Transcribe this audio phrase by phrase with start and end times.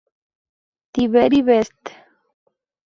[0.95, 1.77] The Very Best...